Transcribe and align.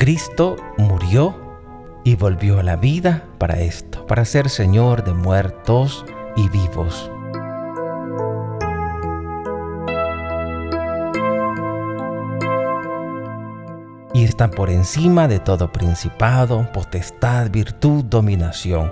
Cristo 0.00 0.56
murió 0.78 1.36
y 2.04 2.16
volvió 2.16 2.58
a 2.58 2.62
la 2.62 2.76
vida 2.76 3.28
para 3.36 3.60
esto, 3.60 4.06
para 4.06 4.24
ser 4.24 4.48
Señor 4.48 5.04
de 5.04 5.12
muertos 5.12 6.06
y 6.36 6.48
vivos. 6.48 7.10
Y 14.14 14.24
está 14.24 14.50
por 14.50 14.70
encima 14.70 15.28
de 15.28 15.38
todo 15.38 15.70
principado, 15.70 16.66
potestad, 16.72 17.50
virtud, 17.50 18.02
dominación. 18.02 18.90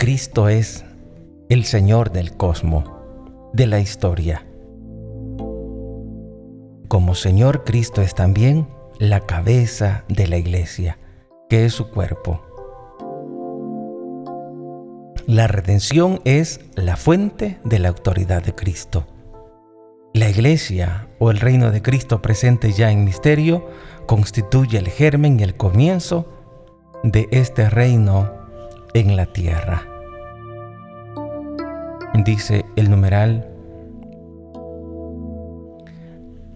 Cristo 0.00 0.48
es 0.48 0.84
el 1.48 1.64
Señor 1.64 2.10
del 2.10 2.36
cosmos, 2.36 2.90
de 3.52 3.68
la 3.68 3.78
historia. 3.78 4.49
Como 6.90 7.14
Señor 7.14 7.62
Cristo 7.62 8.02
es 8.02 8.16
también 8.16 8.66
la 8.98 9.20
cabeza 9.20 10.02
de 10.08 10.26
la 10.26 10.38
iglesia, 10.38 10.98
que 11.48 11.64
es 11.64 11.72
su 11.72 11.88
cuerpo. 11.88 12.42
La 15.24 15.46
redención 15.46 16.20
es 16.24 16.58
la 16.74 16.96
fuente 16.96 17.60
de 17.62 17.78
la 17.78 17.90
autoridad 17.90 18.42
de 18.42 18.56
Cristo. 18.56 19.06
La 20.14 20.30
iglesia 20.30 21.06
o 21.20 21.30
el 21.30 21.38
reino 21.38 21.70
de 21.70 21.80
Cristo 21.80 22.20
presente 22.20 22.72
ya 22.72 22.90
en 22.90 23.04
misterio 23.04 23.68
constituye 24.06 24.76
el 24.76 24.88
germen 24.88 25.38
y 25.38 25.44
el 25.44 25.56
comienzo 25.56 26.26
de 27.04 27.28
este 27.30 27.70
reino 27.70 28.32
en 28.94 29.14
la 29.14 29.26
tierra. 29.26 29.86
Dice 32.24 32.64
el 32.74 32.90
numeral 32.90 33.49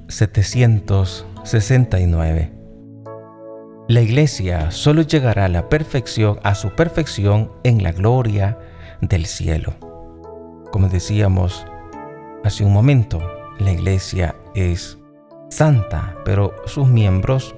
769. 0.09 2.53
La 3.89 4.01
iglesia 4.01 4.71
solo 4.71 5.03
llegará 5.03 5.45
a 5.45 5.49
la 5.49 5.69
perfección, 5.69 6.39
a 6.43 6.55
su 6.55 6.71
perfección 6.71 7.53
en 7.65 7.83
la 7.83 7.93
gloria 7.93 8.59
del 9.03 9.27
cielo. 9.27 9.75
Como 10.73 10.89
decíamos 10.89 11.67
hace 12.45 12.65
un 12.65 12.73
momento, 12.73 13.21
la 13.59 13.73
iglesia 13.73 14.35
es 14.55 14.97
santa, 15.51 16.17
pero 16.25 16.55
sus 16.67 16.89
miembros 16.89 17.55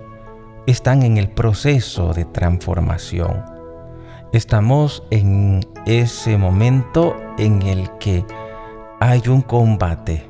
están 0.66 1.04
en 1.04 1.16
el 1.16 1.28
proceso 1.28 2.12
de 2.12 2.24
transformación. 2.24 3.44
Estamos 4.32 5.04
en 5.10 5.60
ese 5.86 6.36
momento 6.36 7.16
en 7.38 7.62
el 7.62 7.88
que 7.98 8.24
hay 8.98 9.22
un 9.28 9.42
combate 9.42 10.28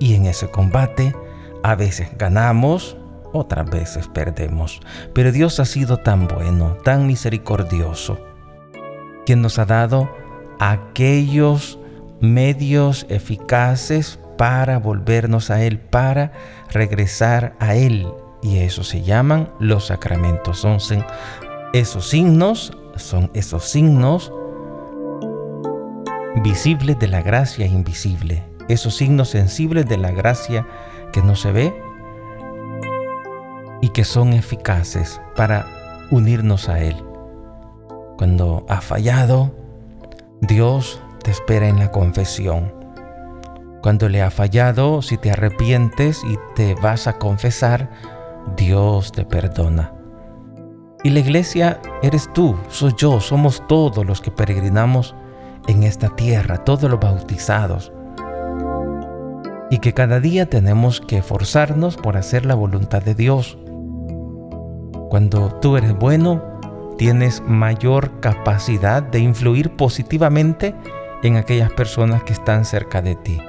y 0.00 0.14
en 0.14 0.26
ese 0.26 0.50
combate 0.50 1.14
a 1.62 1.74
veces 1.74 2.08
ganamos, 2.16 2.96
otras 3.32 3.68
veces 3.70 4.08
perdemos. 4.08 4.80
Pero 5.14 5.32
Dios 5.32 5.60
ha 5.60 5.64
sido 5.64 5.98
tan 5.98 6.26
bueno, 6.26 6.76
tan 6.84 7.06
misericordioso, 7.06 8.18
quien 9.26 9.42
nos 9.42 9.58
ha 9.58 9.66
dado 9.66 10.10
aquellos 10.58 11.78
medios 12.20 13.06
eficaces 13.08 14.18
para 14.36 14.78
volvernos 14.78 15.50
a 15.50 15.62
Él, 15.62 15.78
para 15.78 16.32
regresar 16.70 17.54
a 17.60 17.74
Él. 17.74 18.06
Y 18.42 18.58
eso 18.58 18.84
se 18.84 19.02
llaman 19.02 19.50
los 19.58 19.86
sacramentos. 19.86 20.58
Son 20.58 20.78
esos 21.72 22.08
signos, 22.08 22.76
son 22.96 23.30
esos 23.34 23.64
signos 23.64 24.32
visibles 26.42 26.98
de 26.98 27.08
la 27.08 27.22
gracia 27.22 27.66
invisible, 27.66 28.42
esos 28.68 28.96
signos 28.96 29.28
sensibles 29.28 29.86
de 29.86 29.98
la 29.98 30.10
gracia 30.10 30.66
que 31.12 31.22
no 31.22 31.36
se 31.36 31.52
ve 31.52 31.82
y 33.80 33.88
que 33.90 34.04
son 34.04 34.32
eficaces 34.32 35.20
para 35.36 35.66
unirnos 36.10 36.68
a 36.68 36.80
Él. 36.80 36.96
Cuando 38.18 38.66
ha 38.68 38.80
fallado, 38.80 39.52
Dios 40.40 41.00
te 41.22 41.30
espera 41.30 41.68
en 41.68 41.78
la 41.78 41.90
confesión. 41.90 42.74
Cuando 43.82 44.08
le 44.08 44.22
ha 44.22 44.30
fallado, 44.30 45.00
si 45.00 45.16
te 45.16 45.30
arrepientes 45.30 46.22
y 46.24 46.38
te 46.54 46.74
vas 46.74 47.06
a 47.06 47.14
confesar, 47.14 47.90
Dios 48.56 49.12
te 49.12 49.24
perdona. 49.24 49.94
Y 51.02 51.10
la 51.10 51.20
iglesia 51.20 51.80
eres 52.02 52.30
tú, 52.34 52.56
soy 52.68 52.92
yo, 52.96 53.20
somos 53.20 53.62
todos 53.66 54.04
los 54.04 54.20
que 54.20 54.30
peregrinamos 54.30 55.14
en 55.66 55.82
esta 55.82 56.10
tierra, 56.10 56.58
todos 56.58 56.90
los 56.90 57.00
bautizados 57.00 57.90
y 59.70 59.78
que 59.78 59.94
cada 59.94 60.18
día 60.18 60.46
tenemos 60.46 61.00
que 61.00 61.18
esforzarnos 61.18 61.96
por 61.96 62.16
hacer 62.16 62.44
la 62.44 62.56
voluntad 62.56 63.02
de 63.02 63.14
Dios. 63.14 63.56
Cuando 65.08 65.48
tú 65.60 65.76
eres 65.76 65.94
bueno, 65.96 66.42
tienes 66.98 67.40
mayor 67.46 68.20
capacidad 68.20 69.02
de 69.02 69.20
influir 69.20 69.70
positivamente 69.70 70.74
en 71.22 71.36
aquellas 71.36 71.72
personas 71.72 72.24
que 72.24 72.32
están 72.32 72.64
cerca 72.64 73.00
de 73.00 73.14
ti. 73.14 73.40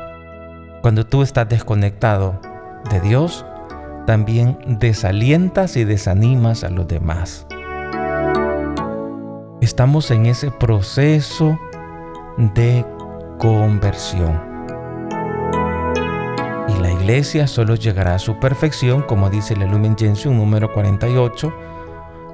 Cuando 0.82 1.06
tú 1.06 1.24
estás 1.24 1.50
desconectado 1.50 2.40
de 2.92 3.02
Dios, 3.02 3.46
también 4.06 4.58
desalientas 4.68 5.76
y 5.76 5.86
desanimas 5.86 6.64
a 6.64 6.70
los 6.70 6.88
demás. 6.88 7.48
Estamos 9.60 10.10
en 10.12 10.26
ese 10.28 10.52
proceso 10.52 11.60
de 12.38 12.86
conversión 13.38 14.51
la 16.82 16.92
iglesia 16.92 17.48
solo 17.48 17.76
llegará 17.76 18.16
a 18.16 18.20
su 18.20 18.40
perfección, 18.40 19.04
como 19.04 19.30
dice 19.30 19.54
el 19.54 19.70
Lumen 19.70 19.96
Gentium 19.96 20.36
número 20.36 20.74
48, 20.74 21.54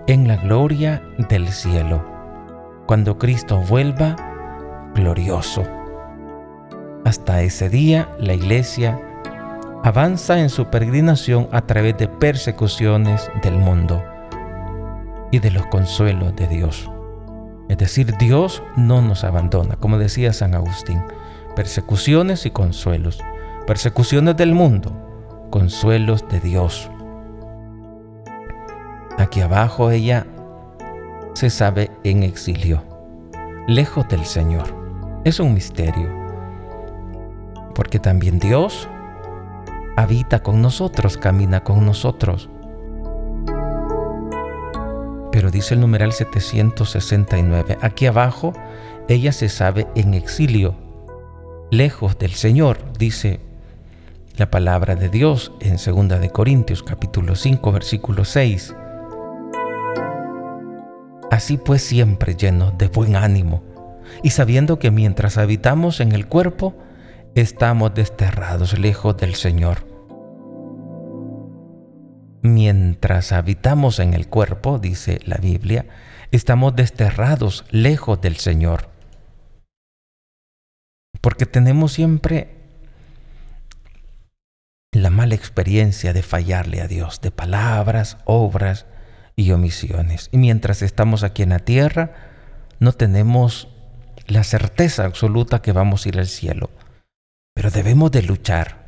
en 0.08 0.28
la 0.28 0.38
gloria 0.38 1.04
del 1.30 1.50
cielo, 1.50 2.04
cuando 2.86 3.18
Cristo 3.18 3.60
vuelva 3.68 4.16
glorioso. 4.96 5.64
Hasta 7.04 7.42
ese 7.42 7.70
día, 7.70 8.10
la 8.20 8.34
iglesia 8.34 9.02
avanza 9.84 10.40
en 10.40 10.50
su 10.50 10.68
peregrinación 10.68 11.50
a 11.52 11.62
través 11.62 11.98
de 11.98 12.08
persecuciones 12.08 13.30
del 13.44 13.58
mundo 13.58 14.02
y 15.32 15.40
de 15.40 15.52
los 15.52 15.66
consuelos 15.68 16.36
de 16.38 16.48
Dios. 16.48 16.90
Es 17.68 17.78
decir, 17.78 18.16
Dios 18.18 18.64
no 18.78 19.02
nos 19.02 19.26
abandona, 19.26 19.76
como 19.76 19.98
decía 19.98 20.32
San 20.32 20.56
Agustín, 20.56 21.04
persecuciones 21.54 22.46
y 22.46 22.52
consuelos 22.52 23.22
persecuciones 23.68 24.38
del 24.38 24.54
mundo, 24.54 24.94
consuelos 25.52 26.26
de 26.30 26.40
Dios. 26.40 26.90
Aquí 29.18 29.42
abajo 29.42 29.92
ella 29.92 30.26
se 31.34 31.50
sabe 31.50 31.92
en 32.06 32.24
exilio, 32.24 32.82
lejos 33.68 34.08
del 34.08 34.24
Señor. 34.24 34.74
Es 35.26 35.42
un 35.42 35.54
misterio, 35.54 36.08
porque 37.76 38.00
también 38.00 38.40
Dios 38.40 38.88
habita 39.98 40.42
con 40.42 40.62
nosotros, 40.62 41.18
camina 41.18 41.66
con 41.66 41.86
nosotros. 41.86 42.50
Pero 45.30 45.52
dice 45.52 45.74
el 45.74 45.82
numeral 45.82 46.14
769, 46.14 47.78
aquí 47.82 48.06
abajo 48.06 48.54
ella 49.10 49.34
se 49.34 49.50
sabe 49.50 49.88
en 49.96 50.14
exilio, 50.14 50.74
lejos 51.70 52.18
del 52.18 52.32
Señor, 52.32 52.94
dice 52.98 53.47
la 54.38 54.52
palabra 54.52 54.96
de 54.96 55.10
Dios 55.10 55.52
en 55.62 55.78
2 55.78 56.22
de 56.22 56.30
Corintios 56.30 56.84
capítulo 56.84 57.36
5 57.36 57.72
versículo 57.72 58.24
6. 58.24 58.76
Así 61.32 61.58
pues 61.58 61.82
siempre 61.82 62.36
llenos 62.36 62.78
de 62.78 62.88
buen 62.88 63.16
ánimo 63.16 63.64
y 64.22 64.30
sabiendo 64.30 64.78
que 64.78 64.92
mientras 64.92 65.38
habitamos 65.38 66.00
en 66.00 66.12
el 66.12 66.28
cuerpo, 66.28 66.78
estamos 67.34 67.94
desterrados 67.96 68.78
lejos 68.78 69.18
del 69.18 69.34
Señor. 69.34 69.88
Mientras 72.44 73.32
habitamos 73.32 74.00
en 74.00 74.14
el 74.14 74.28
cuerpo, 74.28 74.78
dice 74.78 75.20
la 75.26 75.38
Biblia, 75.38 75.88
estamos 76.32 76.76
desterrados 76.76 77.66
lejos 77.72 78.22
del 78.22 78.38
Señor. 78.38 78.90
Porque 81.22 81.48
tenemos 81.48 81.94
siempre 81.94 82.57
la 85.02 85.10
mala 85.10 85.36
experiencia 85.36 86.14
de 86.14 86.24
fallarle 86.24 86.82
a 86.82 86.88
Dios, 86.88 87.22
de 87.22 87.32
palabras, 87.32 88.18
obras 88.26 88.86
y 89.36 89.52
omisiones. 89.52 90.30
Y 90.32 90.38
mientras 90.38 90.82
estamos 90.82 91.24
aquí 91.24 91.44
en 91.44 91.50
la 91.50 91.60
tierra, 91.60 92.12
no 92.80 92.94
tenemos 92.94 93.68
la 94.28 94.44
certeza 94.44 95.06
absoluta 95.06 95.62
que 95.62 95.72
vamos 95.72 96.06
a 96.06 96.10
ir 96.10 96.20
al 96.20 96.28
cielo. 96.28 96.70
Pero 97.54 97.72
debemos 97.72 98.12
de 98.12 98.24
luchar, 98.24 98.86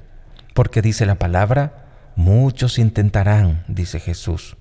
porque 0.54 0.82
dice 0.82 1.06
la 1.06 1.16
palabra, 1.16 2.12
muchos 2.16 2.78
intentarán, 2.78 3.64
dice 3.68 4.00
Jesús, 4.00 4.58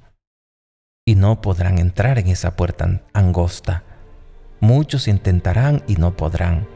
y 1.05 1.15
no 1.15 1.41
podrán 1.41 1.79
entrar 1.79 2.19
en 2.19 2.29
esa 2.29 2.57
puerta 2.57 3.03
angosta. 3.13 3.85
Muchos 4.61 5.09
intentarán 5.09 5.83
y 5.87 5.97
no 5.97 6.17
podrán. 6.17 6.67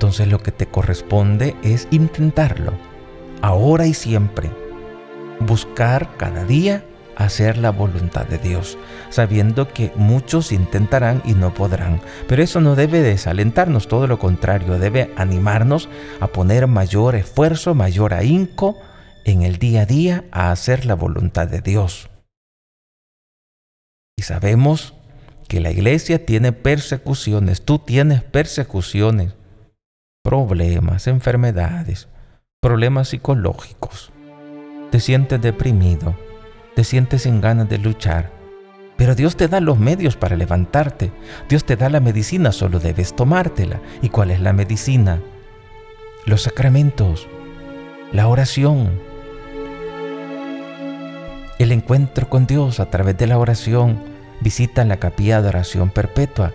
Entonces 0.00 0.28
lo 0.28 0.38
que 0.42 0.50
te 0.50 0.64
corresponde 0.64 1.54
es 1.62 1.86
intentarlo, 1.90 2.72
ahora 3.42 3.86
y 3.86 3.92
siempre. 3.92 4.48
Buscar 5.40 6.16
cada 6.16 6.46
día 6.46 6.82
hacer 7.16 7.58
la 7.58 7.68
voluntad 7.68 8.24
de 8.24 8.38
Dios, 8.38 8.78
sabiendo 9.10 9.68
que 9.68 9.92
muchos 9.96 10.52
intentarán 10.52 11.20
y 11.26 11.34
no 11.34 11.52
podrán. 11.52 12.00
Pero 12.26 12.42
eso 12.42 12.62
no 12.62 12.76
debe 12.76 13.02
desalentarnos, 13.02 13.88
todo 13.88 14.06
lo 14.06 14.18
contrario, 14.18 14.78
debe 14.78 15.12
animarnos 15.16 15.90
a 16.18 16.28
poner 16.28 16.66
mayor 16.66 17.14
esfuerzo, 17.14 17.74
mayor 17.74 18.14
ahínco 18.14 18.78
en 19.26 19.42
el 19.42 19.58
día 19.58 19.82
a 19.82 19.86
día 19.86 20.24
a 20.32 20.50
hacer 20.50 20.86
la 20.86 20.94
voluntad 20.94 21.46
de 21.46 21.60
Dios. 21.60 22.08
Y 24.16 24.22
sabemos 24.22 24.94
que 25.46 25.60
la 25.60 25.70
iglesia 25.70 26.24
tiene 26.24 26.52
persecuciones, 26.52 27.66
tú 27.66 27.80
tienes 27.80 28.22
persecuciones, 28.22 29.34
problemas, 30.22 31.06
enfermedades, 31.06 32.08
problemas 32.60 33.08
psicológicos. 33.08 34.12
Te 34.90 35.00
sientes 35.00 35.40
deprimido, 35.40 36.16
te 36.74 36.84
sientes 36.84 37.22
sin 37.22 37.40
ganas 37.40 37.68
de 37.68 37.78
luchar. 37.78 38.30
Pero 38.96 39.14
Dios 39.14 39.36
te 39.36 39.48
da 39.48 39.60
los 39.60 39.78
medios 39.78 40.16
para 40.16 40.36
levantarte. 40.36 41.10
Dios 41.48 41.64
te 41.64 41.76
da 41.76 41.88
la 41.88 42.00
medicina, 42.00 42.52
solo 42.52 42.80
debes 42.80 43.16
tomártela. 43.16 43.80
¿Y 44.02 44.10
cuál 44.10 44.30
es 44.30 44.40
la 44.40 44.52
medicina? 44.52 45.20
Los 46.26 46.42
sacramentos, 46.42 47.26
la 48.12 48.28
oración, 48.28 48.90
el 51.58 51.72
encuentro 51.72 52.28
con 52.28 52.46
Dios 52.46 52.78
a 52.78 52.90
través 52.90 53.16
de 53.16 53.26
la 53.26 53.38
oración. 53.38 53.98
Visita 54.42 54.84
la 54.84 54.98
capilla 54.98 55.40
de 55.40 55.48
oración 55.48 55.88
perpetua. 55.88 56.52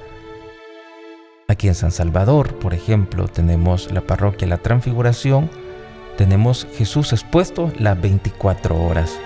Aquí 1.55 1.69
en 1.69 1.75
San 1.75 1.93
Salvador, 1.93 2.59
por 2.59 2.73
ejemplo, 2.73 3.29
tenemos 3.29 3.89
la 3.89 4.01
parroquia 4.01 4.45
La 4.45 4.57
Transfiguración, 4.57 5.49
tenemos 6.17 6.67
Jesús 6.75 7.13
expuesto 7.13 7.71
las 7.79 8.01
24 8.01 8.75
horas. 8.75 9.17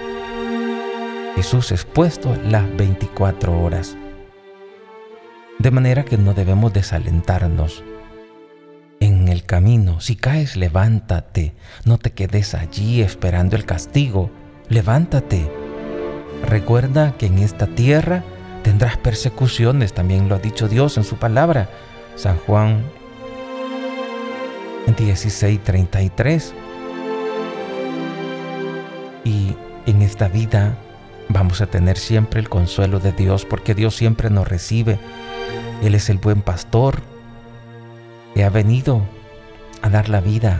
Jesús 1.35 1.71
expuesto 1.71 2.37
las 2.45 2.71
24 2.77 3.59
horas. 3.59 3.97
De 5.57 5.71
manera 5.71 6.05
que 6.05 6.19
no 6.19 6.35
debemos 6.35 6.71
desalentarnos. 6.71 7.83
En 8.99 9.27
el 9.27 9.43
camino, 9.43 9.99
si 9.99 10.15
caes, 10.15 10.55
levántate. 10.55 11.55
No 11.83 11.97
te 11.97 12.11
quedes 12.11 12.53
allí 12.53 13.01
esperando 13.01 13.55
el 13.55 13.65
castigo. 13.65 14.29
Levántate. 14.67 15.51
Recuerda 16.47 17.17
que 17.17 17.25
en 17.25 17.39
esta 17.39 17.65
tierra 17.65 18.23
tendrás 18.61 18.97
persecuciones, 18.97 19.93
también 19.93 20.29
lo 20.29 20.35
ha 20.35 20.39
dicho 20.39 20.67
Dios 20.67 20.95
en 20.97 21.03
su 21.03 21.15
palabra. 21.15 21.69
San 22.19 22.37
Juan 22.39 22.83
16:33. 24.87 26.53
Y 29.23 29.55
en 29.85 30.01
esta 30.01 30.27
vida 30.27 30.77
vamos 31.29 31.61
a 31.61 31.67
tener 31.67 31.97
siempre 31.97 32.41
el 32.41 32.49
consuelo 32.49 32.99
de 32.99 33.13
Dios 33.13 33.45
porque 33.45 33.73
Dios 33.73 33.95
siempre 33.95 34.29
nos 34.29 34.49
recibe. 34.49 34.99
Él 35.81 35.95
es 35.95 36.09
el 36.09 36.17
buen 36.17 36.41
pastor 36.41 36.99
que 38.35 38.43
ha 38.43 38.49
venido 38.49 39.01
a 39.81 39.89
dar 39.89 40.09
la 40.09 40.19
vida. 40.19 40.59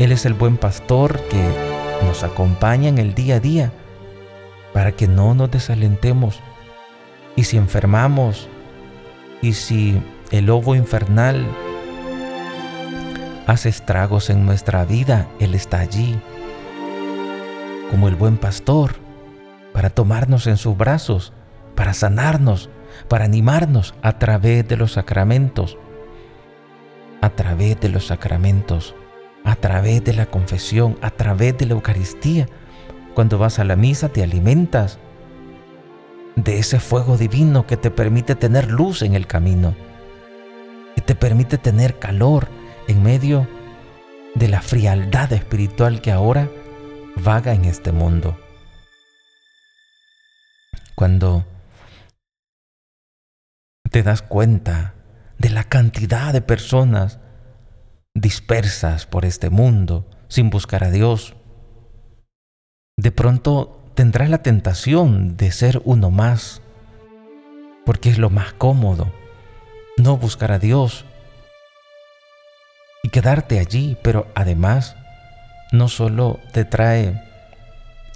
Él 0.00 0.10
es 0.10 0.26
el 0.26 0.34
buen 0.34 0.56
pastor 0.56 1.20
que 1.28 1.48
nos 2.04 2.24
acompaña 2.24 2.88
en 2.88 2.98
el 2.98 3.14
día 3.14 3.36
a 3.36 3.40
día 3.40 3.72
para 4.72 4.90
que 4.90 5.06
no 5.06 5.32
nos 5.34 5.48
desalentemos. 5.48 6.40
Y 7.36 7.44
si 7.44 7.56
enfermamos, 7.56 8.48
y 9.40 9.52
si 9.52 10.02
el 10.32 10.46
lobo 10.46 10.74
infernal 10.74 11.46
hace 13.46 13.68
estragos 13.68 14.30
en 14.30 14.46
nuestra 14.46 14.84
vida, 14.86 15.28
Él 15.38 15.54
está 15.54 15.80
allí, 15.80 16.18
como 17.90 18.08
el 18.08 18.14
buen 18.14 18.38
pastor 18.38 18.94
para 19.74 19.90
tomarnos 19.90 20.46
en 20.46 20.56
sus 20.56 20.76
brazos, 20.76 21.34
para 21.74 21.92
sanarnos, 21.92 22.70
para 23.08 23.26
animarnos 23.26 23.94
a 24.00 24.18
través 24.18 24.66
de 24.66 24.78
los 24.78 24.92
sacramentos, 24.92 25.76
a 27.20 27.28
través 27.28 27.78
de 27.80 27.90
los 27.90 28.06
sacramentos, 28.06 28.94
a 29.44 29.54
través 29.54 30.02
de 30.02 30.14
la 30.14 30.26
confesión, 30.26 30.96
a 31.02 31.10
través 31.10 31.58
de 31.58 31.66
la 31.66 31.74
Eucaristía. 31.74 32.46
Cuando 33.14 33.36
vas 33.36 33.58
a 33.58 33.64
la 33.64 33.76
misa 33.76 34.08
te 34.08 34.22
alimentas 34.22 34.98
de 36.36 36.58
ese 36.58 36.80
fuego 36.80 37.18
divino 37.18 37.66
que 37.66 37.76
te 37.76 37.90
permite 37.90 38.34
tener 38.34 38.70
luz 38.70 39.02
en 39.02 39.14
el 39.14 39.26
camino, 39.26 39.74
que 40.94 41.02
te 41.02 41.14
permite 41.14 41.58
tener 41.58 41.98
calor 41.98 42.48
en 42.88 43.02
medio 43.02 43.48
de 44.34 44.48
la 44.48 44.62
frialdad 44.62 45.32
espiritual 45.32 46.00
que 46.00 46.12
ahora 46.12 46.48
vaga 47.16 47.52
en 47.52 47.64
este 47.64 47.92
mundo 47.92 48.36
cuando 51.02 51.44
te 53.90 54.04
das 54.04 54.22
cuenta 54.22 54.94
de 55.36 55.50
la 55.50 55.64
cantidad 55.64 56.32
de 56.32 56.42
personas 56.42 57.18
dispersas 58.14 59.06
por 59.06 59.24
este 59.24 59.50
mundo 59.50 60.08
sin 60.28 60.48
buscar 60.48 60.84
a 60.84 60.92
Dios. 60.92 61.34
De 62.96 63.10
pronto 63.10 63.90
tendrás 63.96 64.30
la 64.30 64.42
tentación 64.42 65.36
de 65.36 65.50
ser 65.50 65.82
uno 65.84 66.12
más, 66.12 66.62
porque 67.84 68.08
es 68.08 68.18
lo 68.18 68.30
más 68.30 68.52
cómodo, 68.52 69.12
no 69.96 70.16
buscar 70.16 70.52
a 70.52 70.58
Dios 70.58 71.04
y 73.02 73.08
quedarte 73.08 73.58
allí, 73.58 73.96
pero 74.02 74.26
además 74.34 74.96
no 75.72 75.88
solo 75.88 76.38
te 76.52 76.64
trae 76.64 77.20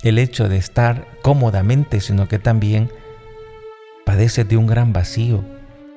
el 0.02 0.18
hecho 0.18 0.48
de 0.48 0.58
estar 0.58 1.06
cómodamente, 1.22 2.00
sino 2.00 2.28
que 2.28 2.38
también 2.38 2.90
padece 4.04 4.44
de 4.44 4.56
un 4.56 4.66
gran 4.66 4.92
vacío. 4.92 5.44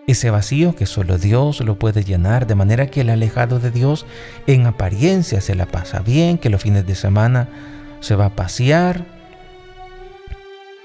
Ese 0.08 0.32
vacío 0.32 0.76
que 0.76 0.88
solo 0.88 1.20
Dios 1.20 1.60
lo 1.60 1.78
puede 1.78 2.04
llenar, 2.04 2.48
de 2.48 2.56
manera 2.56 2.88
que 2.88 3.02
el 3.02 3.12
alejado 3.12 3.60
de 3.60 3.70
Dios 3.70 4.08
en 4.48 4.66
apariencia 4.66 5.40
se 5.40 5.54
la 5.54 5.68
pasa 5.68 6.00
bien, 6.00 6.40
que 6.40 6.50
los 6.50 6.64
fines 6.64 6.88
de 6.88 6.96
semana 6.96 7.48
se 8.00 8.16
va 8.16 8.26
a 8.26 8.36
pasear, 8.36 9.06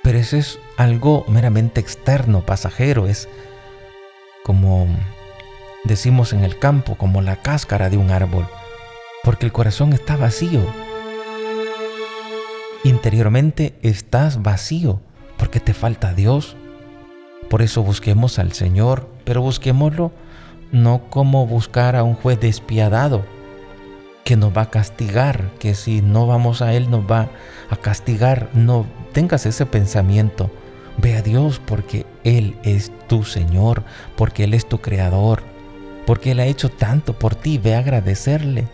pero 0.03 0.19
eso 0.19 0.37
es 0.37 0.59
algo 0.77 1.25
meramente 1.29 1.81
externo, 1.81 2.45
pasajero, 2.45 3.07
es 3.07 3.27
como 4.45 4.87
decimos 5.83 6.33
en 6.33 6.45
el 6.45 6.61
campo, 6.61 6.95
como 6.95 7.21
la 7.21 7.43
cáscara 7.43 7.91
de 7.91 7.97
un 7.97 8.13
árbol, 8.13 8.47
porque 9.25 9.47
el 9.47 9.53
corazón 9.53 9.93
está 9.93 10.17
vacío 10.17 10.63
Interiormente 12.85 13.75
estás 13.81 14.43
vacío 14.43 15.01
porque 15.39 15.59
te 15.59 15.73
falta 15.73 16.13
Dios. 16.13 16.55
Por 17.49 17.63
eso 17.63 17.83
busquemos 17.83 18.39
al 18.39 18.53
Señor, 18.53 19.09
pero 19.25 19.41
busquémoslo 19.41 20.13
no 20.71 21.09
como 21.09 21.47
buscar 21.47 21.97
a 21.97 22.03
un 22.03 22.15
juez 22.15 22.39
despiadado 22.39 23.25
que 24.23 24.37
nos 24.37 24.55
va 24.55 24.63
a 24.63 24.71
castigar, 24.71 25.51
que 25.59 25.75
si 25.75 26.03
no 26.03 26.27
vamos 26.27 26.61
a 26.61 26.75
Él 26.75 26.91
nos 26.91 27.11
va 27.11 27.31
a 27.71 27.77
castigar. 27.77 28.51
No 28.53 28.85
tengas 29.13 29.47
ese 29.47 29.65
pensamiento. 29.65 30.51
Ve 30.99 31.17
a 31.17 31.23
Dios 31.23 31.63
porque 31.65 32.05
Él 32.25 32.57
es 32.65 32.91
tu 33.07 33.23
Señor, 33.23 33.85
porque 34.17 34.45
Él 34.45 34.55
es 34.55 34.67
tu 34.67 34.81
Creador, 34.81 35.43
porque 36.07 36.33
Él 36.33 36.41
ha 36.41 36.47
hecho 36.47 36.71
tanto 36.71 37.13
por 37.13 37.35
ti. 37.35 37.59
Ve 37.59 37.75
a 37.75 37.79
agradecerle. 37.79 38.67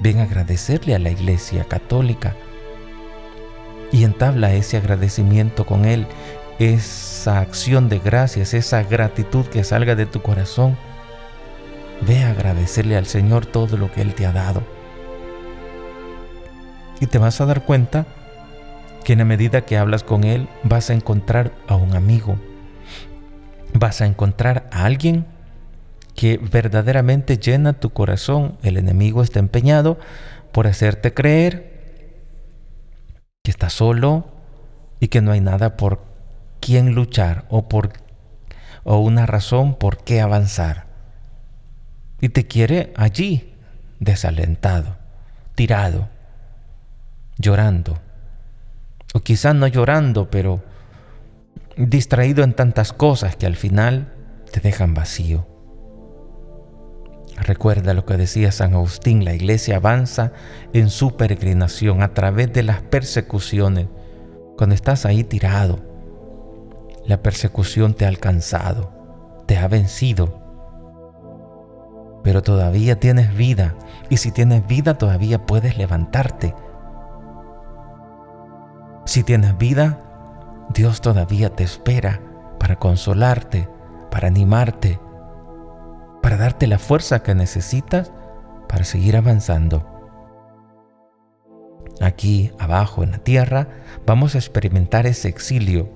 Ven 0.00 0.20
a 0.20 0.24
agradecerle 0.24 0.94
a 0.94 0.98
la 0.98 1.10
Iglesia 1.10 1.64
Católica 1.64 2.34
y 3.92 4.04
entabla 4.04 4.52
ese 4.52 4.76
agradecimiento 4.76 5.64
con 5.64 5.84
Él, 5.84 6.06
esa 6.58 7.38
acción 7.38 7.88
de 7.88 8.00
gracias, 8.00 8.52
esa 8.52 8.82
gratitud 8.82 9.46
que 9.46 9.64
salga 9.64 9.94
de 9.94 10.06
tu 10.06 10.20
corazón. 10.20 10.76
Ve 12.06 12.24
a 12.24 12.30
agradecerle 12.30 12.96
al 12.96 13.06
Señor 13.06 13.46
todo 13.46 13.76
lo 13.76 13.90
que 13.92 14.02
Él 14.02 14.14
te 14.14 14.26
ha 14.26 14.32
dado. 14.32 14.62
Y 17.00 17.06
te 17.06 17.18
vas 17.18 17.40
a 17.40 17.46
dar 17.46 17.64
cuenta 17.64 18.06
que 19.04 19.12
en 19.12 19.20
la 19.20 19.24
medida 19.24 19.66
que 19.66 19.76
hablas 19.76 20.02
con 20.02 20.24
Él 20.24 20.48
vas 20.64 20.90
a 20.90 20.94
encontrar 20.94 21.52
a 21.68 21.76
un 21.76 21.94
amigo. 21.94 22.36
Vas 23.74 24.00
a 24.00 24.06
encontrar 24.06 24.68
a 24.72 24.84
alguien 24.84 25.26
que 26.14 26.38
verdaderamente 26.38 27.36
llena 27.36 27.74
tu 27.74 27.90
corazón. 27.90 28.56
El 28.62 28.78
enemigo 28.78 29.22
está 29.22 29.38
empeñado 29.38 29.98
por 30.52 30.66
hacerte 30.66 31.12
creer 31.12 31.74
que 33.42 33.50
estás 33.50 33.74
solo 33.74 34.26
y 35.00 35.08
que 35.08 35.20
no 35.20 35.32
hay 35.32 35.40
nada 35.40 35.76
por 35.76 36.02
quién 36.60 36.94
luchar 36.94 37.44
o, 37.50 37.68
por, 37.68 37.92
o 38.84 38.98
una 38.98 39.26
razón 39.26 39.74
por 39.74 40.02
qué 40.02 40.22
avanzar. 40.22 40.86
Y 42.20 42.30
te 42.30 42.46
quiere 42.46 42.94
allí, 42.96 43.54
desalentado, 44.00 44.96
tirado, 45.54 46.08
llorando. 47.36 47.98
O 49.14 49.20
quizás 49.20 49.54
no 49.54 49.66
llorando, 49.68 50.28
pero 50.28 50.60
distraído 51.76 52.44
en 52.44 52.52
tantas 52.52 52.92
cosas 52.92 53.36
que 53.36 53.46
al 53.46 53.56
final 53.56 54.12
te 54.52 54.60
dejan 54.60 54.92
vacío. 54.92 55.46
Recuerda 57.36 57.94
lo 57.94 58.04
que 58.04 58.16
decía 58.16 58.52
San 58.52 58.74
Agustín, 58.74 59.24
la 59.24 59.34
iglesia 59.34 59.76
avanza 59.76 60.32
en 60.72 60.90
su 60.90 61.16
peregrinación 61.16 62.02
a 62.02 62.12
través 62.12 62.52
de 62.52 62.64
las 62.64 62.82
persecuciones. 62.82 63.86
Cuando 64.56 64.74
estás 64.74 65.06
ahí 65.06 65.24
tirado, 65.24 65.80
la 67.06 67.22
persecución 67.22 67.94
te 67.94 68.04
ha 68.04 68.08
alcanzado, 68.08 68.92
te 69.46 69.58
ha 69.58 69.68
vencido, 69.68 70.42
pero 72.24 72.42
todavía 72.42 72.98
tienes 72.98 73.36
vida 73.36 73.76
y 74.10 74.16
si 74.16 74.32
tienes 74.32 74.66
vida 74.66 74.96
todavía 74.96 75.44
puedes 75.44 75.76
levantarte. 75.76 76.54
Si 79.14 79.22
tienes 79.22 79.56
vida, 79.56 80.00
Dios 80.70 81.00
todavía 81.00 81.54
te 81.54 81.62
espera 81.62 82.20
para 82.58 82.80
consolarte, 82.80 83.68
para 84.10 84.26
animarte, 84.26 84.98
para 86.20 86.36
darte 86.36 86.66
la 86.66 86.80
fuerza 86.80 87.22
que 87.22 87.32
necesitas 87.32 88.10
para 88.68 88.82
seguir 88.82 89.16
avanzando. 89.16 89.86
Aquí 92.00 92.50
abajo 92.58 93.04
en 93.04 93.12
la 93.12 93.18
tierra 93.18 93.68
vamos 94.04 94.34
a 94.34 94.38
experimentar 94.38 95.06
ese 95.06 95.28
exilio. 95.28 95.88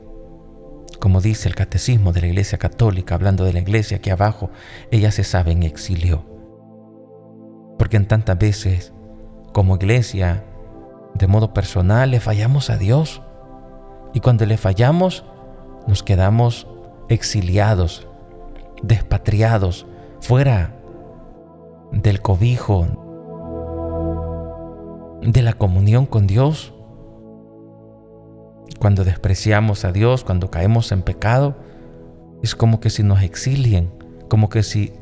Como 1.00 1.20
dice 1.20 1.48
el 1.48 1.56
catecismo 1.56 2.12
de 2.12 2.20
la 2.20 2.28
Iglesia 2.28 2.58
Católica, 2.58 3.16
hablando 3.16 3.42
de 3.42 3.52
la 3.52 3.58
Iglesia 3.58 3.96
aquí 3.96 4.10
abajo, 4.10 4.50
ella 4.92 5.10
se 5.10 5.25
sabe 5.25 5.50
en 5.50 5.64
exilio. 5.64 6.25
Porque 7.80 7.96
en 7.96 8.06
tantas 8.06 8.38
veces, 8.38 8.92
como 9.52 9.75
Iglesia, 9.75 10.44
de 11.14 11.26
modo 11.26 11.52
personal, 11.52 12.10
le 12.10 12.20
fallamos 12.20 12.70
a 12.70 12.76
Dios. 12.76 13.22
Y 14.14 14.20
cuando 14.20 14.46
le 14.46 14.56
fallamos, 14.56 15.24
nos 15.86 16.02
quedamos 16.02 16.66
exiliados, 17.08 18.06
despatriados, 18.82 19.86
fuera 20.20 20.74
del 21.92 22.20
cobijo, 22.20 22.86
de 25.22 25.42
la 25.42 25.52
comunión 25.54 26.06
con 26.06 26.26
Dios. 26.26 26.74
Cuando 28.78 29.04
despreciamos 29.04 29.84
a 29.84 29.92
Dios, 29.92 30.24
cuando 30.24 30.50
caemos 30.50 30.92
en 30.92 31.02
pecado, 31.02 31.56
es 32.42 32.54
como 32.54 32.80
que 32.80 32.90
si 32.90 33.02
nos 33.02 33.22
exilien, 33.22 33.90
como 34.28 34.48
que 34.48 34.62
si 34.62 34.92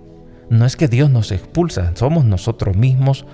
no 0.49 0.65
es 0.65 0.77
que 0.77 0.89
Dios 0.89 1.11
nos 1.11 1.33
expulsa, 1.33 1.93
somos 1.97 2.25
nosotros 2.25 2.77
mismos 2.77 3.27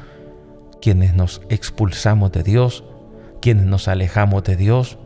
quienes 0.82 1.14
nos 1.14 1.40
expulsamos 1.48 2.32
de 2.32 2.42
Dios, 2.42 2.84
quienes 3.40 3.64
nos 3.64 3.86
alejamos 3.86 4.42
de 4.42 4.56
Dios. 4.56 4.98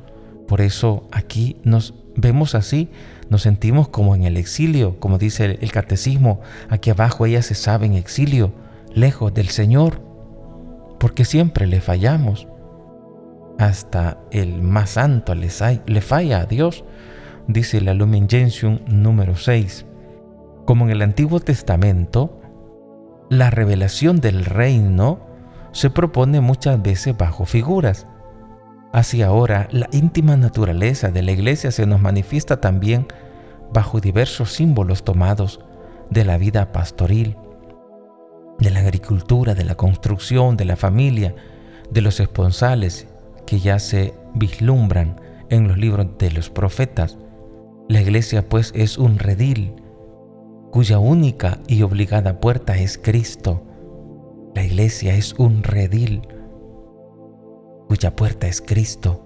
Por 0.49 0.63
eso 0.63 1.07
aquí 1.13 1.59
nos 1.65 1.95
vemos 2.17 2.55
así, 2.55 2.89
nos 3.29 3.43
sentimos 3.43 3.89
como 3.89 4.15
en 4.15 4.25
el 4.25 4.39
exilio, 4.39 4.99
como 4.99 5.19
dice 5.19 5.59
el, 5.61 5.73
catecismo, 5.73 6.41
aquí 6.71 6.91
abajo 6.91 7.27
ella 7.27 7.43
se 7.43 7.55
sabe 7.55 7.87
en 7.87 7.93
exilio, 7.93 8.53
lejos 8.95 9.35
del 9.35 9.49
Señor, 9.49 10.01
porque 10.99 11.25
siempre 11.25 11.67
le 11.67 11.81
fallamos. 11.81 12.49
Hasta 13.59 14.19
el 14.31 14.63
más 14.63 14.91
santo 14.91 15.35
le, 15.35 15.51
falla 16.01 16.41
a 16.41 16.47
Dios, 16.47 16.85
dice 17.49 17.83
la 17.83 17.93
Lumen 17.93 18.29
Gentium 18.29 18.81
número 18.87 19.37
6. 19.37 19.85
Como 20.65 20.87
en 20.87 20.91
el 20.91 21.03
Antiguo 21.03 21.41
Testamento, 21.41 22.41
la 23.29 23.51
revelación 23.51 24.21
del 24.21 24.45
reino 24.45 25.26
se 25.77 25.91
propone 25.91 26.41
muchas 26.41 26.81
veces 26.81 27.15
bajo 27.15 27.45
figuras. 27.45 28.07
Así 28.95 29.21
ahora, 29.21 29.69
la 29.71 29.91
íntima 29.93 30.35
naturaleza 30.35 31.11
de 31.11 31.23
la 31.23 31.33
iglesia 31.33 31.71
se 31.71 31.85
nos 31.85 32.01
manifiesta 32.01 32.63
también 32.63 33.07
bajo 33.75 34.01
diversos 34.01 34.55
símbolos 34.55 35.05
tomados 35.05 35.61
de 36.09 36.25
la 36.25 36.39
vida 36.39 36.73
pastoril, 36.73 37.37
de 38.59 38.71
la 38.71 38.81
agricultura, 38.81 39.55
de 39.55 39.65
la 39.65 39.75
construcción, 39.75 40.57
de 40.57 40.65
la 40.65 40.77
familia, 40.77 41.35
de 41.91 42.01
los 42.01 42.21
esponsales 42.21 43.07
que 43.47 43.61
ya 43.61 43.79
se 43.79 44.15
vislumbran 44.33 45.21
en 45.51 45.69
los 45.69 45.77
libros 45.77 46.07
de 46.19 46.31
los 46.31 46.49
profetas. 46.49 47.19
La 47.87 48.01
iglesia 48.01 48.49
pues 48.49 48.73
es 48.75 48.97
un 48.97 49.19
redil 49.19 49.75
cuya 50.71 50.99
única 50.99 51.59
y 51.69 51.83
obligada 51.83 52.41
puerta 52.41 52.79
es 52.79 52.97
Cristo. 52.97 53.63
La 54.57 54.65
iglesia 54.65 55.15
es 55.15 55.35
un 55.35 55.63
redil 55.63 56.27
cuya 57.89 58.17
puerta 58.17 58.47
es 58.47 58.63
Cristo. 58.63 59.23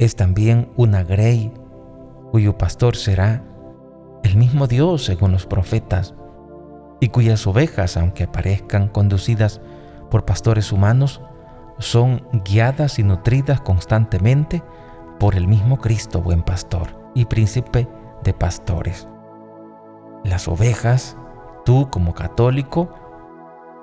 Es 0.00 0.16
también 0.16 0.72
una 0.74 1.04
grey 1.04 1.52
cuyo 2.32 2.58
pastor 2.58 2.96
será 2.96 3.44
el 4.24 4.34
mismo 4.34 4.66
Dios 4.66 5.04
según 5.04 5.30
los 5.30 5.46
profetas, 5.46 6.16
y 6.98 7.10
cuyas 7.10 7.46
ovejas, 7.46 7.96
aunque 7.96 8.26
parezcan 8.26 8.88
conducidas 8.88 9.60
por 10.10 10.24
pastores 10.24 10.72
humanos, 10.72 11.22
son 11.78 12.26
guiadas 12.44 12.98
y 12.98 13.04
nutridas 13.04 13.60
constantemente 13.60 14.60
por 15.20 15.36
el 15.36 15.46
mismo 15.46 15.78
Cristo 15.78 16.20
buen 16.20 16.42
pastor 16.42 16.88
y 17.14 17.26
príncipe 17.26 17.86
de 18.24 18.34
pastores. 18.34 19.06
Las 20.24 20.48
ovejas, 20.48 21.16
tú 21.64 21.88
como 21.92 22.12
católico, 22.12 23.06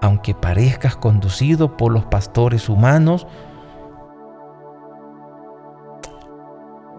aunque 0.01 0.33
parezcas 0.33 0.95
conducido 0.95 1.77
por 1.77 1.91
los 1.91 2.05
pastores 2.05 2.69
humanos, 2.69 3.27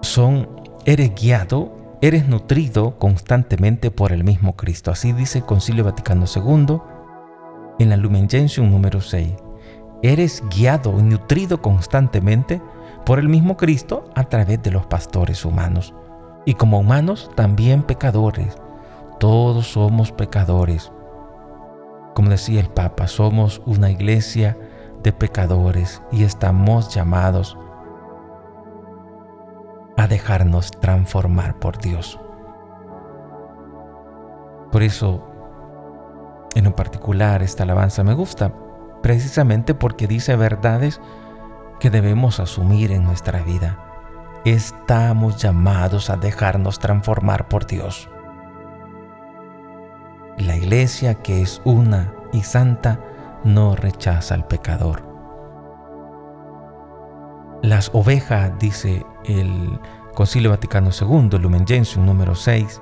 son, 0.02 0.48
eres 0.84 1.14
guiado, 1.14 1.72
eres 2.00 2.28
nutrido 2.28 2.98
constantemente 2.98 3.90
por 3.90 4.12
el 4.12 4.24
mismo 4.24 4.56
Cristo. 4.56 4.90
Así 4.90 5.12
dice 5.12 5.38
el 5.38 5.44
Concilio 5.44 5.84
Vaticano 5.84 6.24
II 6.34 6.78
en 7.78 7.90
la 7.90 7.96
Lumen 7.96 8.28
Gentium 8.28 8.70
número 8.70 9.00
6. 9.00 9.34
Eres 10.02 10.42
guiado 10.50 10.98
y 10.98 11.02
nutrido 11.02 11.60
constantemente 11.60 12.60
por 13.04 13.18
el 13.18 13.28
mismo 13.28 13.56
Cristo 13.56 14.04
a 14.14 14.24
través 14.24 14.62
de 14.62 14.70
los 14.70 14.86
pastores 14.86 15.44
humanos. 15.44 15.94
Y 16.44 16.54
como 16.54 16.78
humanos, 16.78 17.30
también 17.34 17.82
pecadores. 17.82 18.56
Todos 19.18 19.66
somos 19.66 20.12
pecadores. 20.12 20.92
Como 22.16 22.30
decía 22.30 22.60
el 22.60 22.70
Papa, 22.70 23.08
somos 23.08 23.60
una 23.66 23.90
iglesia 23.90 24.56
de 25.02 25.12
pecadores 25.12 26.00
y 26.10 26.24
estamos 26.24 26.94
llamados 26.94 27.58
a 29.98 30.06
dejarnos 30.06 30.70
transformar 30.70 31.58
por 31.58 31.76
Dios. 31.76 32.18
Por 34.72 34.82
eso, 34.82 35.28
en 36.54 36.64
lo 36.64 36.74
particular, 36.74 37.42
esta 37.42 37.64
alabanza 37.64 38.02
me 38.02 38.14
gusta, 38.14 38.50
precisamente 39.02 39.74
porque 39.74 40.06
dice 40.06 40.36
verdades 40.36 41.02
que 41.80 41.90
debemos 41.90 42.40
asumir 42.40 42.92
en 42.92 43.04
nuestra 43.04 43.42
vida. 43.42 44.40
Estamos 44.46 45.36
llamados 45.36 46.08
a 46.08 46.16
dejarnos 46.16 46.78
transformar 46.78 47.48
por 47.48 47.66
Dios. 47.66 48.08
Iglesia 50.66 51.14
que 51.14 51.42
es 51.42 51.62
una 51.64 52.12
y 52.32 52.42
santa 52.42 52.98
no 53.44 53.76
rechaza 53.76 54.34
al 54.34 54.48
pecador. 54.48 55.04
Las 57.62 57.90
ovejas, 57.92 58.50
dice 58.58 59.06
el 59.26 59.78
Concilio 60.16 60.50
Vaticano 60.50 60.90
II, 60.90 61.38
Lumen 61.38 61.68
Gentium 61.68 62.04
número 62.04 62.34
6, 62.34 62.80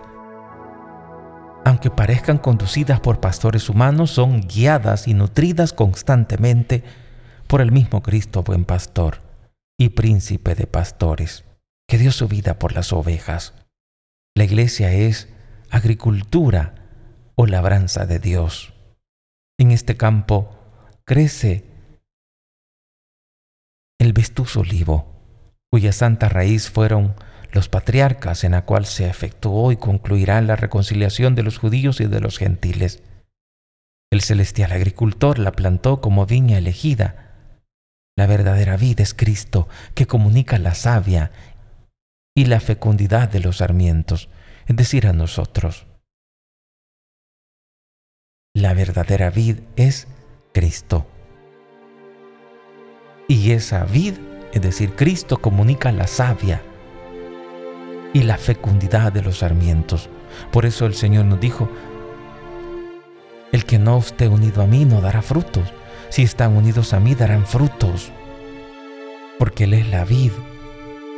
aunque 1.67 1.91
parezcan 1.91 2.39
conducidas 2.39 3.01
por 3.01 3.21
pastores 3.21 3.69
humanos, 3.69 4.13
son 4.13 4.41
guiadas 4.41 5.07
y 5.07 5.13
nutridas 5.13 5.75
constantemente 5.75 6.85
por 7.47 7.61
el 7.61 7.71
mismo 7.71 8.03
Cristo 8.03 8.43
buen 8.43 8.65
pastor 8.65 9.19
y 9.79 9.91
príncipe 9.91 10.55
de 10.55 10.67
pastores, 10.67 11.45
que 11.87 11.99
dio 11.99 12.13
su 12.13 12.29
vida 12.29 12.59
por 12.59 12.73
las 12.73 12.95
ovejas. 12.95 13.53
La 14.35 14.45
iglesia 14.45 14.91
es 14.91 15.29
agricultura 15.69 16.77
o 17.37 17.47
labranza 17.47 18.07
de 18.07 18.19
Dios. 18.19 18.73
En 19.59 19.71
este 19.71 19.97
campo 19.97 20.57
crece 21.05 21.65
el 23.99 24.13
vestuso 24.13 24.61
olivo, 24.61 25.15
cuya 25.71 25.93
santa 25.93 26.29
raíz 26.29 26.71
fueron 26.71 27.15
los 27.53 27.69
patriarcas, 27.69 28.45
en 28.45 28.53
la 28.53 28.65
cual 28.65 28.85
se 28.85 29.09
efectuó 29.09 29.71
y 29.71 29.77
concluirá 29.77 30.41
la 30.41 30.57
reconciliación 30.57 31.35
de 31.35 31.45
los 31.45 31.59
judíos 31.59 32.01
y 32.01 32.07
de 32.07 32.21
los 32.21 32.39
gentiles. 32.39 33.03
El 34.13 34.21
celestial 34.21 34.73
agricultor 34.73 35.39
la 35.39 35.53
plantó 35.53 36.01
como 36.01 36.27
viña 36.27 36.59
elegida. 36.59 37.61
La 38.17 38.27
verdadera 38.27 38.77
vida 38.77 39.03
es 39.03 39.15
Cristo, 39.15 39.69
que 39.95 40.07
comunica 40.07 40.59
la 40.59 40.75
savia 40.75 41.33
y 42.37 42.47
la 42.47 42.61
fecundidad 42.61 43.29
de 43.29 43.41
los 43.41 43.59
sarmientos, 43.59 44.29
es 44.67 44.77
decir, 44.77 45.07
a 45.07 45.13
nosotros. 45.13 45.87
La 48.57 48.73
verdadera 48.73 49.31
vid 49.31 49.59
es 49.75 50.07
Cristo. 50.53 51.09
Y 53.27 53.51
esa 53.51 53.83
vid, 53.83 54.15
es 54.53 54.63
decir, 54.63 54.95
Cristo 54.95 55.39
comunica 55.39 55.91
la 55.91 56.07
savia 56.07 56.63
y 58.13 58.23
la 58.23 58.39
fecundidad 58.39 59.13
de 59.13 59.23
los 59.23 59.39
sarmientos. 59.39 60.09
Por 60.53 60.67
eso 60.67 60.87
el 60.87 60.95
Señor 60.95 61.25
nos 61.25 61.41
dijo, 61.41 61.69
El 63.51 63.65
que 63.65 63.81
no 63.81 63.99
esté 63.99 64.29
unido 64.29 64.63
a 64.63 64.69
mí 64.69 64.85
no 64.85 65.01
dará 65.01 65.21
frutos. 65.21 65.73
Si 66.11 66.23
están 66.23 66.57
unidos 66.57 66.93
a 66.93 67.01
mí 67.01 67.17
darán 67.17 67.47
frutos. 67.47 68.13
Porque 69.37 69.65
Él 69.65 69.75
es 69.75 69.89
la 69.89 70.05
vid 70.05 70.31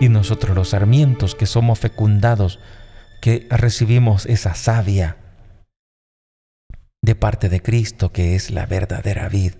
y 0.00 0.08
nosotros 0.08 0.56
los 0.56 0.70
sarmientos 0.70 1.34
que 1.34 1.44
somos 1.44 1.80
fecundados, 1.80 2.60
que 3.20 3.46
recibimos 3.50 4.24
esa 4.24 4.54
savia 4.54 5.18
de 7.06 7.14
parte 7.14 7.48
de 7.48 7.62
Cristo 7.62 8.12
que 8.12 8.34
es 8.34 8.50
la 8.50 8.66
verdadera 8.66 9.28
vid. 9.28 9.52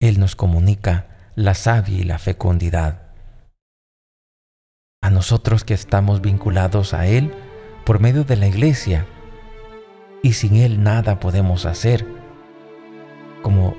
Él 0.00 0.18
nos 0.18 0.34
comunica 0.34 1.06
la 1.36 1.54
savia 1.54 1.98
y 1.98 2.02
la 2.02 2.18
fecundidad. 2.18 3.12
A 5.02 5.10
nosotros 5.10 5.62
que 5.62 5.72
estamos 5.72 6.20
vinculados 6.20 6.94
a 6.94 7.06
Él 7.06 7.32
por 7.86 8.00
medio 8.00 8.24
de 8.24 8.36
la 8.36 8.48
iglesia, 8.48 9.06
y 10.22 10.32
sin 10.32 10.56
Él 10.56 10.82
nada 10.82 11.20
podemos 11.20 11.64
hacer, 11.64 12.04
como 13.40 13.76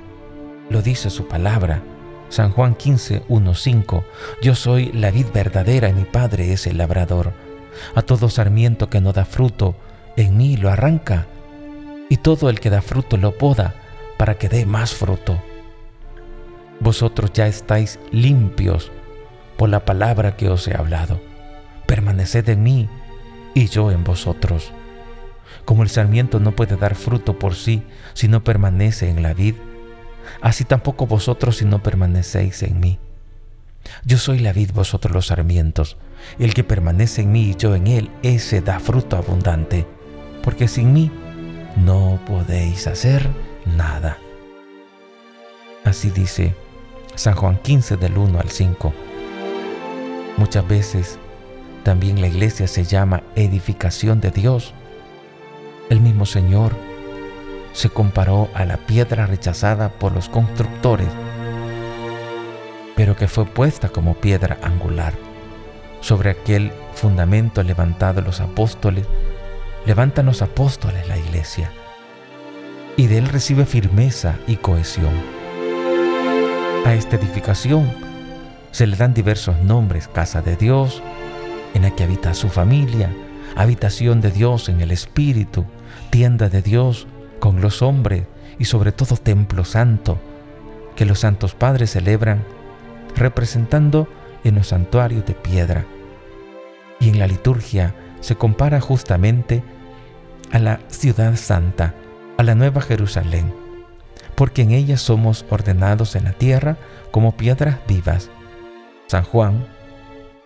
lo 0.70 0.82
dice 0.82 1.10
su 1.10 1.28
palabra, 1.28 1.84
San 2.30 2.52
Juan 2.52 2.76
15, 2.76 3.24
1, 3.28 3.56
5, 3.56 4.06
Yo 4.42 4.56
soy 4.56 4.92
la 4.94 5.12
vid 5.12 5.28
verdadera 5.34 5.90
y 5.90 5.94
mi 5.94 6.06
Padre 6.06 6.54
es 6.54 6.66
el 6.66 6.78
labrador. 6.78 7.51
A 7.96 8.02
todo 8.02 8.30
sarmiento 8.30 8.90
que 8.90 9.02
no 9.02 9.14
da 9.14 9.26
fruto, 9.26 9.76
en 10.18 10.38
mí 10.38 10.58
lo 10.58 10.70
arranca, 10.70 11.28
y 12.10 12.18
todo 12.18 12.50
el 12.50 12.60
que 12.60 12.70
da 12.70 12.82
fruto 12.82 13.18
lo 13.18 13.38
poda, 13.38 13.76
para 14.18 14.36
que 14.36 14.50
dé 14.50 14.66
más 14.66 14.94
fruto. 14.94 15.42
Vosotros 16.80 17.32
ya 17.34 17.48
estáis 17.48 18.00
limpios 18.12 18.92
por 19.58 19.70
la 19.70 19.86
palabra 19.86 20.36
que 20.36 20.50
os 20.50 20.68
he 20.68 20.76
hablado. 20.76 21.22
Permaneced 21.86 22.50
en 22.50 22.64
mí 22.64 22.90
y 23.54 23.68
yo 23.68 23.92
en 23.92 24.04
vosotros. 24.04 24.72
Como 25.66 25.84
el 25.84 25.90
sarmiento 25.90 26.40
no 26.40 26.52
puede 26.52 26.76
dar 26.76 26.96
fruto 26.96 27.38
por 27.38 27.56
sí 27.56 27.84
si 28.14 28.28
no 28.28 28.44
permanece 28.44 29.10
en 29.10 29.22
la 29.22 29.34
vid, 29.34 29.56
así 30.42 30.64
tampoco 30.64 31.06
vosotros 31.06 31.58
si 31.58 31.66
no 31.66 31.84
permanecéis 31.84 32.64
en 32.64 32.80
mí. 32.80 33.00
Yo 34.04 34.18
soy 34.18 34.40
la 34.40 34.54
vid, 34.54 34.72
vosotros 34.72 35.14
los 35.14 35.28
sarmientos. 35.28 35.98
El 36.40 36.54
que 36.54 36.64
permanece 36.64 37.22
en 37.22 37.32
mí 37.32 37.50
y 37.50 37.56
yo 37.56 37.76
en 37.76 37.88
él, 37.88 38.10
ese 38.24 38.62
da 38.62 38.80
fruto 38.80 39.18
abundante, 39.18 39.86
porque 40.44 40.68
sin 40.68 40.94
mí 40.94 41.12
no 41.78 42.20
podéis 42.26 42.88
hacer 42.88 43.28
nada. 43.66 44.18
Así 45.84 46.10
dice 46.10 46.56
San 47.16 47.36
Juan 47.36 47.58
15 47.58 47.98
del 47.98 48.18
1 48.18 48.40
al 48.40 48.50
5. 48.50 48.94
Muchas 50.38 50.68
veces 50.68 51.20
también 51.84 52.22
la 52.22 52.28
iglesia 52.28 52.68
se 52.68 52.84
llama 52.84 53.24
edificación 53.36 54.22
de 54.22 54.32
Dios. 54.32 54.74
El 55.90 56.00
mismo 56.02 56.26
Señor 56.26 56.74
se 57.74 57.90
comparó 57.90 58.50
a 58.54 58.66
la 58.66 58.78
piedra 58.78 59.26
rechazada 59.26 59.90
por 59.90 60.12
los 60.12 60.30
constructores, 60.30 61.08
pero 62.96 63.16
que 63.16 63.28
fue 63.28 63.46
puesta 63.46 63.90
como 63.90 64.14
piedra 64.14 64.60
angular. 64.62 65.14
Sobre 66.02 66.32
aquel 66.32 66.72
fundamento 66.94 67.64
levantado 67.64 68.22
los 68.22 68.42
apóstoles, 68.42 69.06
levantan 69.86 70.26
los 70.26 70.42
apóstoles 70.42 71.08
la 71.08 71.18
iglesia, 71.18 71.72
y 72.98 73.08
de 73.08 73.18
él 73.18 73.28
recibe 73.28 73.66
firmeza 73.66 74.36
y 74.48 74.58
cohesión. 74.58 75.14
A 76.86 76.94
esta 76.94 77.16
edificación 77.16 77.92
se 78.72 78.88
le 78.88 78.98
dan 78.98 79.14
diversos 79.14 79.58
nombres, 79.60 80.08
casa 80.08 80.42
de 80.42 80.56
Dios, 80.56 81.02
en 81.74 81.84
la 81.84 81.92
que 81.92 82.04
habita 82.04 82.34
su 82.34 82.50
familia, 82.50 83.10
habitación 83.56 84.22
de 84.22 84.32
Dios 84.32 84.70
en 84.70 84.82
el 84.82 84.92
Espíritu, 84.92 85.66
tienda 86.10 86.50
de 86.50 86.62
Dios 86.62 87.08
con 87.40 87.62
los 87.62 87.82
hombres 87.82 88.24
y 88.60 88.66
sobre 88.66 88.92
todo 88.92 89.18
templo 89.18 89.66
santo, 89.66 90.20
que 90.96 91.06
los 91.06 91.20
santos 91.20 91.54
padres 91.54 91.92
celebran 91.92 92.44
representando 93.16 94.08
en 94.44 94.56
los 94.56 94.68
santuarios 94.68 95.26
de 95.26 95.34
piedra. 95.34 95.86
Y 97.00 97.10
en 97.10 97.20
la 97.20 97.28
liturgia 97.28 97.96
se 98.20 98.36
compara 98.36 98.80
justamente 98.80 99.64
a 100.52 100.60
la 100.60 100.80
ciudad 100.88 101.36
santa, 101.36 101.94
a 102.38 102.44
la 102.44 102.56
nueva 102.56 102.82
Jerusalén, 102.82 103.54
porque 104.36 104.62
en 104.62 104.72
ella 104.72 104.98
somos 104.98 105.46
ordenados 105.50 106.16
en 106.16 106.26
la 106.26 106.34
tierra 106.34 106.78
como 107.12 107.38
piedras 107.38 107.80
vivas. 107.88 108.30
San 109.08 109.24
Juan, 109.24 109.68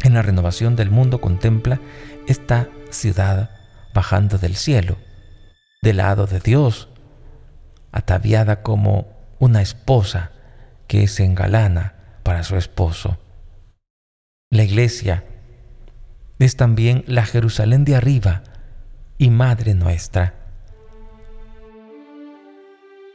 en 0.03 0.13
la 0.13 0.21
renovación 0.21 0.75
del 0.75 0.91
mundo, 0.91 1.21
contempla 1.21 1.79
esta 2.27 2.67
ciudad 2.89 3.51
bajando 3.93 4.37
del 4.37 4.55
cielo, 4.55 4.97
del 5.81 5.97
lado 5.97 6.27
de 6.27 6.39
Dios, 6.39 6.89
ataviada 7.91 8.61
como 8.61 9.07
una 9.39 9.61
esposa 9.61 10.31
que 10.87 11.07
se 11.07 11.25
engalana 11.25 11.95
para 12.23 12.43
su 12.43 12.55
esposo. 12.57 13.17
La 14.55 14.63
iglesia 14.63 15.25
es 16.39 16.55
también 16.55 17.03
la 17.07 17.25
Jerusalén 17.25 17.83
de 17.83 17.97
arriba 17.97 18.41
y 19.17 19.29
Madre 19.29 19.73
nuestra 19.73 20.33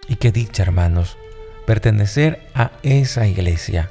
y 0.07 0.17
qué 0.17 0.33
dicha, 0.33 0.63
hermanos, 0.63 1.17
pertenecer 1.67 2.47
a 2.55 2.73
esa 2.83 3.27
iglesia. 3.27 3.91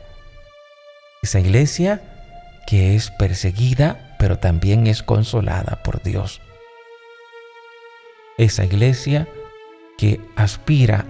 Esa 1.24 1.40
iglesia 1.40 2.04
que 2.68 2.96
es 2.96 3.10
perseguida, 3.10 4.16
pero 4.20 4.38
también 4.38 4.86
es 4.86 5.02
consolada 5.02 5.82
por 5.82 6.04
Dios. 6.04 6.42
Esa 8.38 8.64
iglesia 8.64 9.28
que 9.98 10.22
aspira 10.36 11.04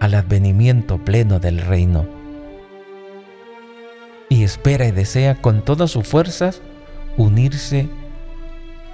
al 0.00 0.14
advenimiento 0.14 0.98
pleno 1.04 1.38
del 1.38 1.60
reino 1.60 2.15
y 4.28 4.44
espera 4.44 4.86
y 4.86 4.92
desea 4.92 5.40
con 5.40 5.62
todas 5.64 5.90
sus 5.90 6.06
fuerzas 6.06 6.62
unirse 7.16 7.88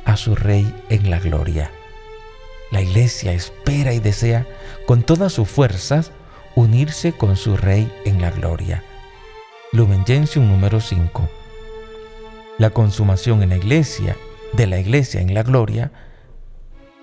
a 0.05 0.17
su 0.17 0.35
Rey 0.35 0.73
en 0.89 1.11
la 1.11 1.19
gloria. 1.19 1.71
La 2.71 2.81
iglesia 2.81 3.33
espera 3.33 3.93
y 3.93 4.01
desea 4.01 4.47
con 4.87 5.03
todas 5.03 5.33
sus 5.33 5.49
fuerzas 5.49 6.11
unirse 6.55 7.13
con 7.13 7.37
su 7.37 7.57
Rey 7.57 7.91
en 8.05 8.21
la 8.21 8.31
gloria. 8.31 8.83
Lumen 9.73 10.05
número 10.37 10.81
5. 10.81 11.29
La 12.59 12.71
consumación 12.71 13.43
en 13.43 13.51
la 13.51 13.57
iglesia, 13.57 14.17
de 14.53 14.67
la 14.67 14.79
iglesia 14.79 15.21
en 15.21 15.35
la 15.35 15.43
gloria, 15.43 15.91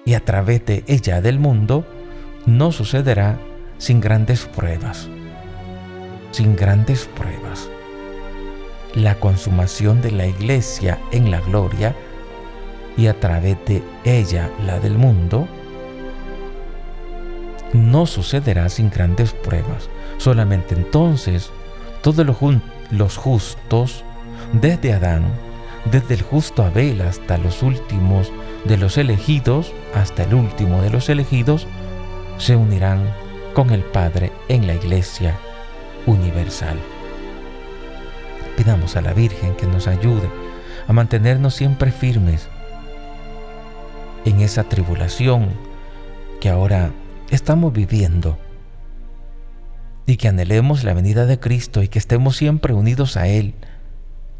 y 0.06 0.14
a 0.14 0.24
través 0.24 0.66
de 0.66 0.84
ella 0.88 1.22
del 1.22 1.40
mundo, 1.40 1.86
no 2.46 2.72
sucederá 2.72 3.40
sin 3.80 4.02
grandes 4.02 4.46
pruebas. 4.46 5.10
Sin 6.32 6.56
grandes 6.56 7.06
pruebas. 7.06 7.70
La 8.96 9.16
consumación 9.16 10.02
de 10.02 10.12
la 10.12 10.26
iglesia 10.28 11.00
en 11.12 11.32
la 11.32 11.42
gloria 11.42 11.96
y 12.98 13.08
a 13.08 13.20
través 13.20 13.58
de 13.66 13.82
ella 14.04 14.50
la 14.66 14.80
del 14.80 14.98
mundo, 14.98 15.48
no 17.74 18.06
sucederá 18.06 18.68
sin 18.70 18.90
grandes 18.90 19.34
pruebas. 19.34 19.90
Solamente 20.18 20.76
entonces 20.76 21.52
todos 22.02 22.26
los 22.92 23.18
justos, 23.18 24.04
desde 24.54 24.94
Adán, 24.94 25.24
desde 25.92 26.16
el 26.16 26.22
justo 26.22 26.64
Abel 26.64 27.02
hasta 27.02 27.38
los 27.38 27.64
últimos 27.64 28.32
de 28.66 28.78
los 28.78 28.98
elegidos, 28.98 29.74
hasta 29.94 30.24
el 30.24 30.34
último 30.34 30.82
de 30.82 30.90
los 30.90 31.10
elegidos, 31.10 31.68
se 32.38 32.56
unirán 32.56 33.04
con 33.54 33.70
el 33.70 33.82
Padre 33.82 34.32
en 34.48 34.68
la 34.68 34.74
Iglesia 34.74 35.38
universal. 36.06 36.78
Pidamos 38.60 38.98
a 38.98 39.02
la 39.02 39.14
Virgen 39.14 39.56
que 39.56 39.66
nos 39.68 39.88
ayude 39.88 40.30
a 40.86 40.92
mantenernos 40.92 41.56
siempre 41.56 41.94
firmes 41.94 42.50
en 44.26 44.42
esa 44.42 44.66
tribulación 44.66 45.48
que 46.42 46.50
ahora 46.50 46.92
estamos 47.30 47.72
viviendo 47.72 48.38
y 50.06 50.18
que 50.18 50.28
anhelemos 50.28 50.84
la 50.84 50.94
venida 50.94 51.26
de 51.26 51.40
Cristo 51.40 51.84
y 51.84 51.88
que 51.88 52.00
estemos 52.00 52.36
siempre 52.36 52.74
unidos 52.74 53.16
a 53.16 53.28
Él. 53.28 53.56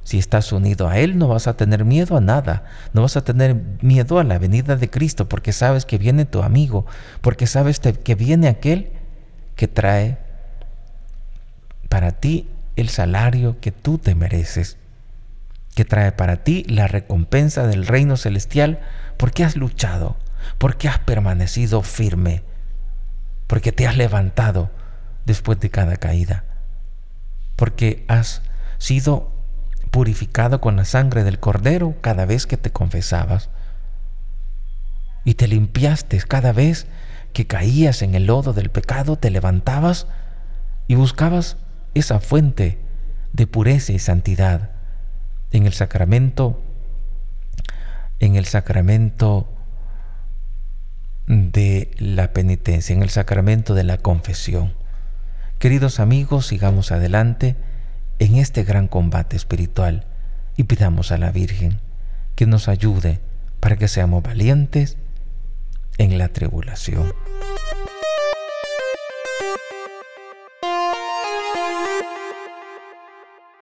Si 0.04 0.18
estás 0.18 0.52
unido 0.52 0.90
a 0.90 0.98
Él 1.00 1.18
no 1.18 1.30
vas 1.30 1.48
a 1.48 1.56
tener 1.56 1.86
miedo 1.86 2.18
a 2.18 2.22
nada, 2.22 2.66
no 2.92 3.04
vas 3.04 3.16
a 3.16 3.24
tener 3.24 3.56
miedo 3.82 4.20
a 4.20 4.26
la 4.26 4.38
venida 4.38 4.76
de 4.76 4.90
Cristo 4.90 5.30
porque 5.30 5.54
sabes 5.54 5.86
que 5.86 5.98
viene 5.98 6.26
tu 6.26 6.44
amigo, 6.44 6.86
porque 7.22 7.48
sabes 7.48 7.80
que 7.80 8.16
viene 8.16 8.50
aquel 8.50 8.90
que 9.56 9.70
trae 9.70 10.18
para 11.88 12.12
ti 12.12 12.50
el 12.80 12.90
salario 12.90 13.60
que 13.60 13.72
tú 13.72 13.98
te 13.98 14.16
mereces, 14.16 14.78
que 15.76 15.86
trae 15.86 16.12
para 16.12 16.44
ti 16.44 16.66
la 16.68 16.88
recompensa 16.88 17.68
del 17.68 17.86
reino 17.86 18.18
celestial 18.18 18.80
porque 19.18 19.44
has 19.44 19.56
luchado, 19.56 20.18
porque 20.58 20.88
has 20.88 21.00
permanecido 21.00 21.82
firme, 21.84 22.44
porque 23.48 23.72
te 23.72 23.88
has 23.88 23.98
levantado 23.98 24.72
después 25.26 25.60
de 25.60 25.70
cada 25.70 25.98
caída, 25.98 26.46
porque 27.56 28.06
has 28.08 28.42
sido 28.78 29.32
purificado 29.92 30.62
con 30.62 30.76
la 30.76 30.86
sangre 30.86 31.24
del 31.24 31.40
cordero 31.40 31.96
cada 32.02 32.26
vez 32.26 32.46
que 32.46 32.58
te 32.58 32.72
confesabas. 32.72 33.50
y 35.26 35.36
te 35.36 35.48
limpiaste 35.48 36.18
cada 36.22 36.54
vez 36.54 36.88
que 37.34 37.46
caías 37.46 38.02
en 38.02 38.16
el 38.16 38.26
lodo 38.26 38.54
del 38.54 38.70
pecado, 38.72 39.18
te 39.18 39.30
levantabas 39.30 40.08
y 40.88 40.96
buscabas 40.96 41.58
esa 41.94 42.20
fuente 42.20 42.78
de 43.34 43.48
pureza 43.48 43.92
y 43.94 44.00
santidad 44.00 44.72
en 45.52 45.66
el 45.66 45.74
sacramento, 45.74 46.62
en 48.20 48.36
el 48.36 48.46
sacramento 48.46 49.48
de 51.28 51.92
la 51.98 52.34
penitencia, 52.34 52.96
en 52.96 53.04
el 53.04 53.10
sacramento 53.10 53.76
de 53.76 53.84
la 53.84 53.98
confesión. 53.98 54.74
Queridos 55.60 56.00
amigos, 56.00 56.48
sigamos 56.48 56.92
adelante 56.92 57.56
en 58.20 58.36
este 58.36 58.64
gran 58.64 58.88
combate 58.88 59.36
espiritual 59.36 60.06
y 60.58 60.64
pidamos 60.64 61.12
a 61.12 61.18
la 61.18 61.32
Virgen 61.32 61.80
que 62.36 62.46
nos 62.46 62.68
ayude 62.68 63.20
para 63.60 63.78
que 63.78 63.88
seamos 63.88 64.24
valientes 64.24 64.98
en 65.98 66.18
la 66.18 66.30
tribulación. 66.30 67.14